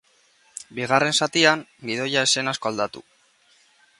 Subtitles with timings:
[0.79, 3.07] Bigarren zatian, gidoia ez zen asko aldatu.